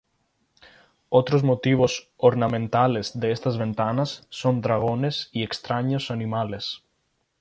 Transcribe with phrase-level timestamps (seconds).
[1.09, 6.81] Otros motivos ornamentales de estas ventanas son dragones y extraños animales.